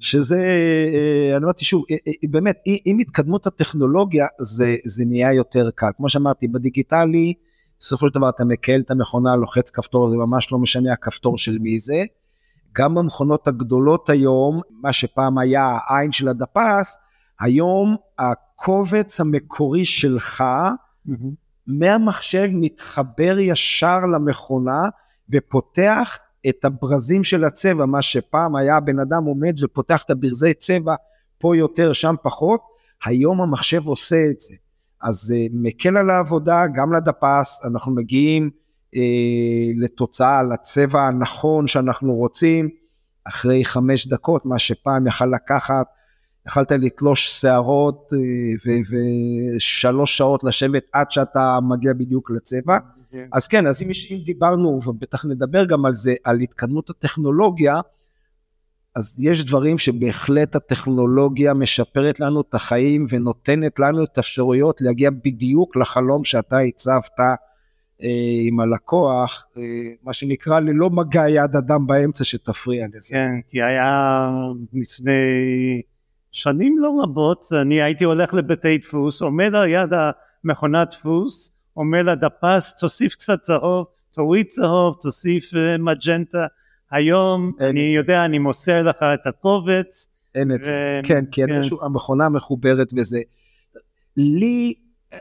[0.00, 5.70] שזה, אה, אני אמרתי שוב, אה, אה, באמת, עם התקדמות הטכנולוגיה זה, זה נהיה יותר
[5.74, 5.90] קל.
[5.96, 7.34] כמו שאמרתי, בדיגיטלי,
[7.80, 11.58] בסופו של דבר אתה מקל את המכונה, לוחץ כפתור, זה ממש לא משנה הכפתור של
[11.58, 12.04] מי זה.
[12.72, 16.98] גם במכונות הגדולות היום, מה שפעם היה העין של הדפס,
[17.40, 20.44] היום הקובץ המקורי שלך,
[21.66, 24.88] מהמחשב מתחבר ישר למכונה
[25.32, 30.94] ופותח את הברזים של הצבע, מה שפעם היה בן אדם עומד ופותח את הברזי צבע
[31.38, 32.60] פה יותר, שם פחות,
[33.04, 34.54] היום המחשב עושה את זה.
[35.02, 38.50] אז זה מקל על העבודה, גם לדפס, אנחנו מגיעים
[38.96, 39.00] אה,
[39.76, 42.68] לתוצאה, לצבע הנכון שאנחנו רוצים,
[43.24, 45.86] אחרי חמש דקות, מה שפעם יכל לקחת,
[46.46, 48.72] יכלת לתלוש שערות אה,
[49.56, 52.78] ושלוש שעות לשבת עד שאתה מגיע בדיוק לצבע.
[53.10, 53.28] כן.
[53.32, 57.80] אז כן, אז אם, אם דיברנו, ובטח נדבר גם על זה, על התקדמות הטכנולוגיה,
[58.96, 65.76] אז יש דברים שבהחלט הטכנולוגיה משפרת לנו את החיים ונותנת לנו את האפשרויות להגיע בדיוק
[65.76, 67.20] לחלום שאתה הצבת
[68.02, 68.08] אה,
[68.46, 69.62] עם הלקוח, אה,
[70.02, 73.14] מה שנקרא ללא מגע יד אדם באמצע שתפריע לזה.
[73.14, 74.28] כן, כי היה
[74.72, 75.12] לפני
[76.36, 79.90] שנים לא רבות, אני הייתי הולך לבתי דפוס, עומד על יד
[80.44, 86.46] המכונת דפוס, אומר לדפס תוסיף קצת צהוב, תוריד צהוב, תוסיף uh, מג'נטה,
[86.90, 90.08] היום אני יודע, אני מוסר לך את הקובץ.
[90.34, 91.60] אין את זה, כן, כי כן.
[91.82, 93.20] המכונה מחוברת בזה.
[94.16, 94.74] לי,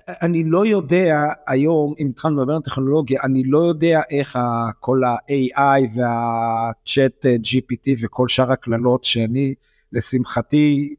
[0.08, 1.16] אני לא יודע
[1.48, 4.40] היום, אם התחלנו לדבר על טכנולוגיה, אני לא יודע איך
[4.80, 9.54] כל ה-AI וה-Chat GPT וכל שאר הקללות שאני,
[9.96, 10.96] לשמחתי,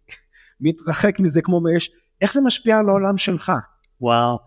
[0.61, 3.53] מתרחק מזה כמו מאש, איך זה משפיע על העולם שלך?
[4.01, 4.39] וואו,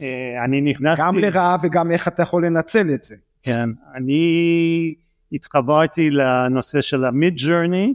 [0.00, 1.02] אה, אני נכנסתי...
[1.06, 3.16] גם לרעה וגם איך אתה יכול לנצל את זה.
[3.42, 4.94] כן, אני
[5.32, 7.94] התחברתי לנושא של המיד ג'רני,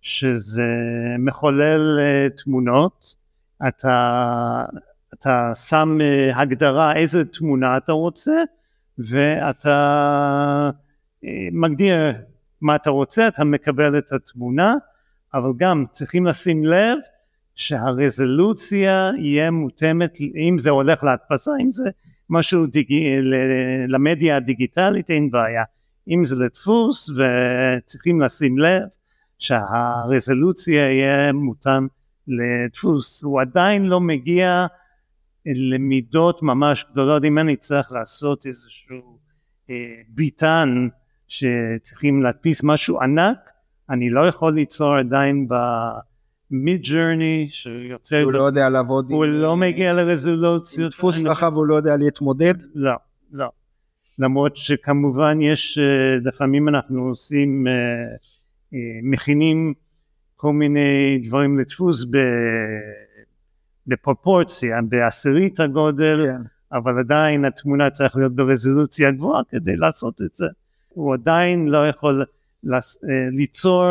[0.00, 0.68] שזה
[1.18, 3.14] מחולל uh, תמונות,
[3.68, 4.64] אתה,
[5.14, 8.42] אתה שם uh, הגדרה איזה תמונה אתה רוצה,
[8.98, 10.70] ואתה
[11.52, 11.94] מגדיר
[12.60, 14.74] מה אתה רוצה, אתה מקבל את התמונה,
[15.34, 16.98] אבל גם צריכים לשים לב
[17.54, 21.90] שהרזולוציה יהיה מותאמת, אם זה הולך להדפסה, אם זה
[22.30, 22.92] משהו דיג...
[23.88, 25.64] למדיה הדיגיטלית אין בעיה,
[26.08, 28.82] אם זה לדפוס וצריכים לשים לב
[29.38, 31.86] שהרזולוציה יהיה מותאם
[32.28, 34.66] לדפוס, הוא עדיין לא מגיע
[35.46, 39.18] למידות ממש גדולות, אם אני צריך לעשות איזשהו
[39.70, 39.74] אה,
[40.08, 40.88] ביטן
[41.28, 43.50] שצריכים להדפיס משהו ענק,
[43.90, 45.54] אני לא יכול ליצור עדיין ב...
[46.50, 48.22] מיד ג'רני שיוצא...
[48.22, 50.92] הוא לא יודע לעבוד הוא לא מגיע לרזולוציות.
[50.92, 52.54] דפוס רחב הוא לא יודע להתמודד?
[52.74, 52.94] לא,
[53.32, 53.48] לא.
[54.18, 57.72] למרות שכמובן יש, אה, לפעמים אנחנו עושים, אה,
[58.74, 59.74] אה, מכינים
[60.36, 62.06] כל מיני דברים לדפוס
[63.86, 66.42] בפרופורציה, בעשירית הגודל, כן.
[66.72, 70.46] אבל עדיין התמונה צריכה להיות ברזולוציה גבוהה כדי לעשות את זה.
[70.88, 72.24] הוא עדיין לא יכול
[73.32, 73.84] ליצור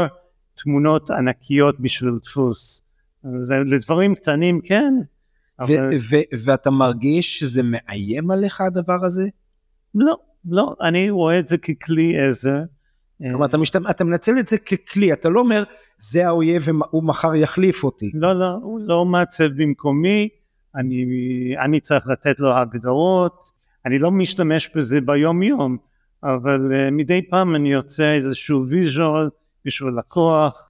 [0.63, 2.82] תמונות ענקיות בשביל דפוס.
[3.38, 4.93] זה לדברים קטנים כן.
[5.60, 5.89] אבל...
[6.45, 9.27] ואתה מרגיש שזה מאיים עליך הדבר הזה?
[9.95, 12.60] לא, לא, אני רואה את זה ככלי עזר.
[13.17, 13.75] כלומר, אתה, משת...
[13.89, 15.63] אתה מנצל את זה ככלי, אתה לא אומר,
[15.97, 18.12] זה האויב והוא מחר יחליף אותי.
[18.13, 20.30] לא, לא, הוא לא מעצב במקומי,
[20.75, 21.06] אני,
[21.63, 23.51] אני צריך לתת לו הגדרות,
[23.86, 25.77] אני לא משתמש בזה ביום יום,
[26.23, 29.30] אבל uh, מדי פעם אני יוצא איזשהו ויז'ואל
[29.65, 30.69] בשביל לקוח.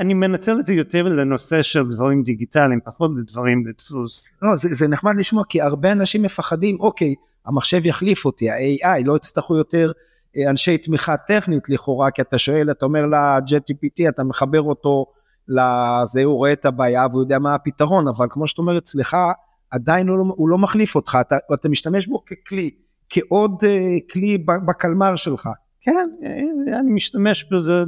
[0.00, 4.34] אני מנצל את זה יותר לנושא של דברים דיגיטליים, פחות לדברים לדפוס.
[4.42, 7.14] לא, זה, זה נחמד לשמוע, כי הרבה אנשים מפחדים, אוקיי,
[7.46, 9.92] המחשב יחליף אותי, ה-AI, לא יצטרכו יותר
[10.36, 15.06] אה, אנשי תמיכה טכנית לכאורה, כי אתה שואל, אתה אומר ל-JTPT, אתה מחבר אותו
[15.48, 19.16] לזה, הוא רואה את הבעיה והוא יודע מה הפתרון, אבל כמו שאתה אומר אצלך,
[19.70, 22.70] עדיין הוא לא, הוא לא מחליף אותך, אתה, אתה משתמש בו ככלי,
[23.08, 25.48] כעוד uh, כלי בקלמר שלך.
[25.80, 27.84] כן, אה, אני משתמש בזה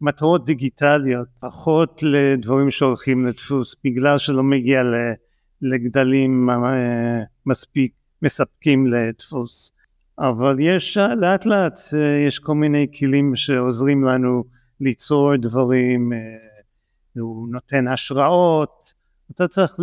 [0.00, 4.82] למטרות דיגיטליות, פחות לדברים שהולכים לדפוס, בגלל שלא מגיע
[5.62, 6.48] לגדלים
[7.46, 9.72] מספיק מספקים לדפוס.
[10.18, 14.44] אבל יש לאט לאט אה, יש כל מיני כלים שעוזרים לנו
[14.80, 16.18] ליצור דברים, אה,
[17.20, 18.92] הוא נותן השראות,
[19.30, 19.76] אתה צריך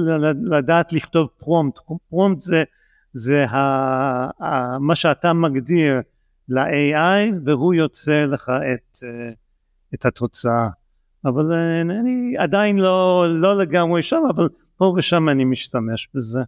[0.43, 2.63] לדעת לכתוב פרומפט, פרומפט זה,
[3.13, 3.59] זה ה,
[4.43, 6.01] ה, מה שאתה מגדיר
[6.49, 9.31] ל-AI והוא יוצא לך את, אה,
[9.93, 10.67] את התוצאה.
[11.25, 16.41] אבל אני עדיין לא, לא לגמרי שם, אבל פה ושם אני משתמש בזה.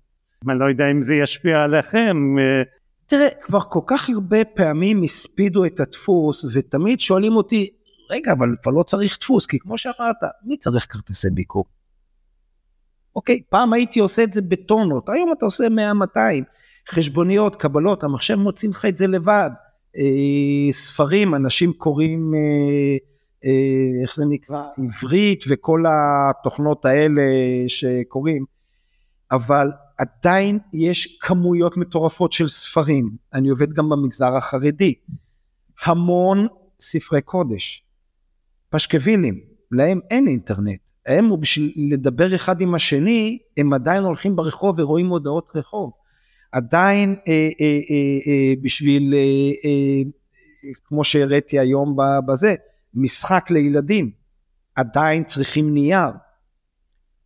[0.49, 2.35] אני לא יודע אם זה ישפיע עליכם.
[2.39, 2.63] אה,
[3.05, 7.69] תראה, כבר כל כך הרבה פעמים הספידו את הדפוס, ותמיד שואלים אותי,
[8.09, 11.65] רגע, אבל כבר לא צריך דפוס, כי כמו שאמרת, מי צריך כרטיסי ביקור?
[13.15, 16.19] אוקיי, פעם הייתי עושה את זה בטונות, היום אתה עושה 100-200,
[16.89, 19.49] חשבוניות, קבלות, המחשב מוציא לך את זה לבד.
[19.97, 22.97] אה, ספרים, אנשים קוראים, אה,
[23.45, 27.21] אה, איך זה נקרא, עברית וכל התוכנות האלה
[27.67, 28.45] שקוראים,
[29.31, 34.93] אבל עדיין יש כמויות מטורפות של ספרים, אני עובד גם במגזר החרדי,
[35.85, 36.47] המון
[36.81, 37.83] ספרי קודש,
[38.69, 39.39] פשקווילים,
[39.71, 45.51] להם אין אינטרנט, הם בשביל לדבר אחד עם השני, הם עדיין הולכים ברחוב ורואים הודעות
[45.55, 45.91] רחוב.
[46.51, 49.19] עדיין אה, אה, אה, אה, בשביל, אה,
[49.65, 50.01] אה,
[50.83, 52.55] כמו שהראיתי היום בזה,
[52.93, 54.11] משחק לילדים,
[54.75, 56.11] עדיין צריכים נייר.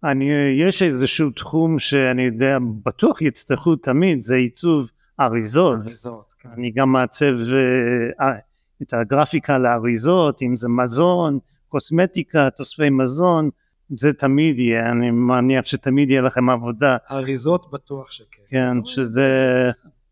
[0.03, 0.25] אני,
[0.67, 5.81] יש איזשהו תחום שאני יודע, בטוח יצטרכו תמיד, זה עיצוב אריזות.
[5.81, 6.49] אריזות כן.
[6.57, 7.33] אני גם מעצב
[8.21, 8.31] אה,
[8.81, 13.49] את הגרפיקה לאריזות, אם זה מזון, קוסמטיקה, תוספי מזון,
[13.89, 16.97] זה תמיד יהיה, אני מניח שתמיד יהיה לכם עבודה.
[17.11, 18.41] אריזות בטוח שכן.
[18.47, 19.29] כן, שזה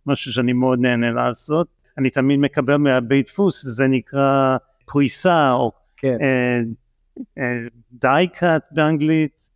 [0.06, 1.68] משהו שאני מאוד נהנה לעשות.
[1.98, 6.18] אני תמיד מקבל מהבית דפוס, זה נקרא פריסה, או כן.
[6.22, 6.62] אה,
[7.38, 9.50] אה, דייקאט באנגלית,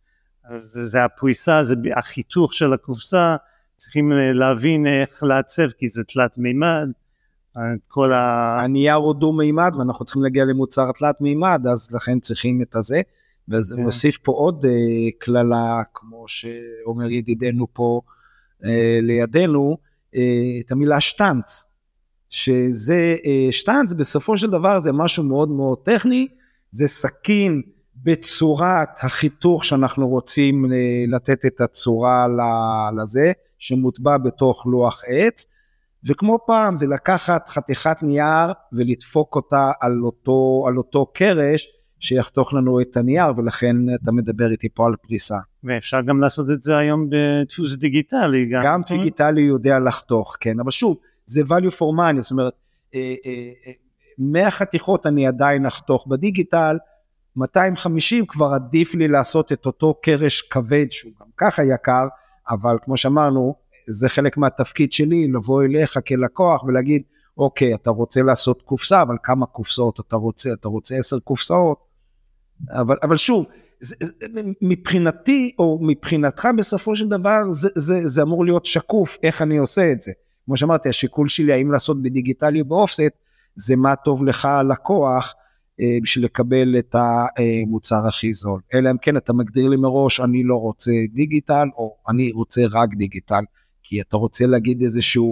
[0.44, 3.36] אז זה הפריסה, זה החיתוך של הקופסה,
[3.76, 6.88] צריכים להבין איך לעצב כי זה תלת מימד.
[7.52, 8.56] את כל ה...
[8.60, 13.00] הנייר הוא דו מימד ואנחנו צריכים להגיע למוצר תלת מימד אז לכן צריכים את הזה.
[13.48, 14.22] ונוסיף כן.
[14.24, 14.68] פה עוד uh,
[15.18, 18.00] קללה כמו שאומר ידידנו פה
[18.62, 18.66] uh,
[19.02, 19.76] לידינו
[20.14, 20.18] uh,
[20.60, 21.64] את המילה שטאנץ.
[22.30, 23.16] שזה
[23.50, 26.28] שטאנץ בסופו של דבר זה משהו מאוד מאוד טכני
[26.72, 27.62] זה סכין
[27.96, 30.64] בצורת החיתוך שאנחנו רוצים
[31.08, 32.26] לתת את הצורה
[33.02, 35.46] לזה שמוטבע בתוך לוח עץ
[36.04, 41.68] וכמו פעם זה לקחת חתיכת נייר ולדפוק אותה על אותו, על אותו קרש
[42.00, 45.38] שיחתוך לנו את הנייר ולכן אתה מדבר איתי פה על פריסה.
[45.64, 48.60] ואפשר גם לעשות את זה היום בדפוס דיגיטלי גם.
[48.64, 52.52] גם דיגיטלי יודע לחתוך, כן, אבל שוב, זה value for money, זאת אומרת,
[54.18, 56.76] 100 אה, אה, חתיכות אני עדיין אחתוך בדיגיטל,
[57.36, 62.06] 250 כבר עדיף לי לעשות את אותו קרש כבד שהוא גם ככה יקר,
[62.50, 63.54] אבל כמו שאמרנו,
[63.88, 67.02] זה חלק מהתפקיד שלי, לבוא אליך כלקוח ולהגיד,
[67.38, 70.52] אוקיי, אתה רוצה לעשות קופסה, אבל כמה קופסאות אתה רוצה?
[70.52, 71.87] אתה רוצה עשר קופסאות?
[72.70, 73.46] אבל, אבל שוב,
[73.80, 74.12] זה, זה,
[74.62, 79.92] מבחינתי, או מבחינתך בסופו של דבר, זה, זה, זה אמור להיות שקוף איך אני עושה
[79.92, 80.12] את זה.
[80.44, 83.12] כמו שאמרתי, השיקול שלי האם לעשות בדיגיטלי או באופסט,
[83.56, 85.34] זה מה טוב לך הלקוח
[85.80, 88.60] אה, בשביל לקבל את המוצר הכי זול.
[88.74, 92.94] אלא אם כן אתה מגדיר לי מראש, אני לא רוצה דיגיטל, או אני רוצה רק
[92.94, 93.44] דיגיטל.
[93.88, 95.22] כי אתה רוצה להגיד איזושהי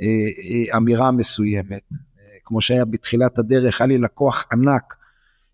[0.00, 1.82] אה, אה, אמירה מסוימת.
[1.92, 4.94] אה, כמו שהיה בתחילת הדרך, היה לי לקוח ענק,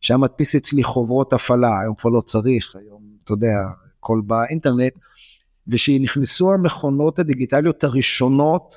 [0.01, 3.57] שהיה מדפיס אצלי חוברות הפעלה, היום כבר לא צריך, היום, אתה יודע,
[3.99, 4.93] הכל באינטרנט,
[5.69, 8.77] ושנכנסו המכונות הדיגיטליות הראשונות,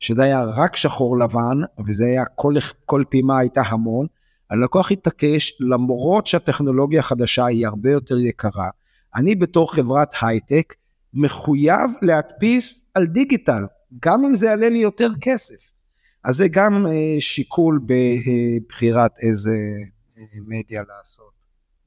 [0.00, 4.06] שזה היה רק שחור לבן, וזה היה, כל, כל פעימה הייתה המון,
[4.50, 8.68] הלקוח התעקש, למרות שהטכנולוגיה החדשה היא הרבה יותר יקרה,
[9.14, 10.74] אני בתור חברת הייטק,
[11.14, 13.62] מחויב להדפיס על דיגיטל,
[14.02, 15.70] גם אם זה יעלה לי יותר כסף.
[16.24, 19.93] אז זה גם אה, שיקול בבחירת איזה אה,
[20.46, 21.32] מדיה לעשות.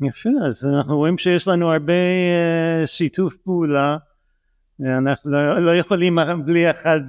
[0.01, 3.97] יפה, אז אנחנו רואים שיש לנו הרבה אה, שיתוף פעולה,
[4.81, 6.99] אנחנו לא, לא יכולים בלי אחד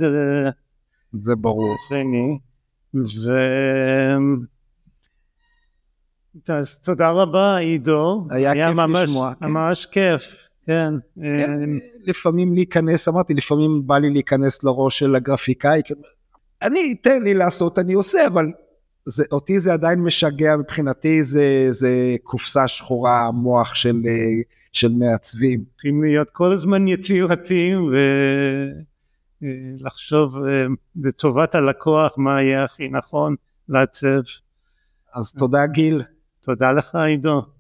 [1.13, 1.75] זה ברור.
[1.89, 2.39] שני,
[2.95, 3.33] ו...
[6.49, 9.47] אז תודה רבה עידו, היה, היה כיף ממש, לשמוע, כן.
[9.47, 10.49] ממש כיף.
[10.65, 10.95] כן.
[11.15, 11.47] כן אה,
[12.01, 15.83] לפעמים להיכנס, אמרתי, לפעמים בא לי להיכנס לראש של הגרפיקאי,
[16.63, 18.47] אני, תן לי לעשות, אני עושה, אבל
[19.11, 24.43] זה, אותי זה עדיין משגע מבחינתי, זה, זה קופסה שחורה, המוח של, אה,
[24.73, 25.65] של מעצבים.
[25.75, 27.91] צריכים להיות כל הזמן יצירתיים
[29.81, 30.65] ולחשוב אה,
[30.97, 33.35] לטובת הלקוח מה יהיה הכי נכון
[33.69, 34.21] לעצב.
[35.15, 36.03] אז תודה גיל.
[36.41, 37.58] תודה לך עידו.